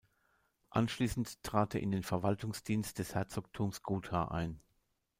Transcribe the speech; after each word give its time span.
Anschließend 0.71 1.43
trat 1.43 1.75
er 1.75 1.81
in 1.81 1.91
den 1.91 2.01
Verwaltungsdienst 2.01 2.97
des 2.97 3.13
Herzogtums 3.13 3.83
Gotha 3.83 4.29
ein. 4.29 4.59